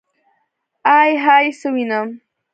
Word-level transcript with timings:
ائ 0.97 1.09
هئ 1.23 1.45
څه 1.59 1.67
وينم. 1.73 2.07